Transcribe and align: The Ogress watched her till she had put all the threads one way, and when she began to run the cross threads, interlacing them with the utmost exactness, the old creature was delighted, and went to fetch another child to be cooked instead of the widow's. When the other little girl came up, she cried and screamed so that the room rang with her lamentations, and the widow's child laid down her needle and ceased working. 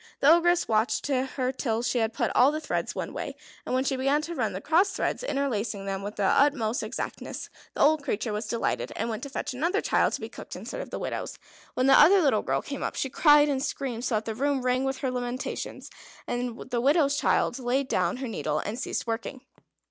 The 0.19 0.31
Ogress 0.33 0.67
watched 0.67 1.05
her 1.05 1.51
till 1.51 1.83
she 1.83 1.99
had 1.99 2.11
put 2.11 2.31
all 2.33 2.51
the 2.51 2.59
threads 2.59 2.95
one 2.95 3.13
way, 3.13 3.35
and 3.67 3.75
when 3.75 3.83
she 3.83 3.95
began 3.95 4.23
to 4.23 4.33
run 4.33 4.51
the 4.53 4.59
cross 4.59 4.89
threads, 4.93 5.21
interlacing 5.21 5.85
them 5.85 6.01
with 6.01 6.15
the 6.15 6.23
utmost 6.25 6.81
exactness, 6.81 7.51
the 7.75 7.81
old 7.83 8.01
creature 8.03 8.33
was 8.33 8.47
delighted, 8.47 8.91
and 8.95 9.11
went 9.11 9.21
to 9.21 9.29
fetch 9.29 9.53
another 9.53 9.79
child 9.79 10.13
to 10.13 10.21
be 10.21 10.27
cooked 10.27 10.55
instead 10.55 10.81
of 10.81 10.89
the 10.89 10.97
widow's. 10.97 11.37
When 11.75 11.85
the 11.85 11.93
other 11.93 12.19
little 12.23 12.41
girl 12.41 12.63
came 12.63 12.81
up, 12.81 12.95
she 12.95 13.11
cried 13.11 13.47
and 13.47 13.61
screamed 13.61 14.03
so 14.03 14.15
that 14.15 14.25
the 14.25 14.33
room 14.33 14.63
rang 14.63 14.85
with 14.85 14.97
her 15.01 15.11
lamentations, 15.11 15.91
and 16.25 16.59
the 16.71 16.81
widow's 16.81 17.15
child 17.15 17.59
laid 17.59 17.87
down 17.87 18.17
her 18.17 18.27
needle 18.27 18.57
and 18.57 18.79
ceased 18.79 19.05
working. 19.05 19.41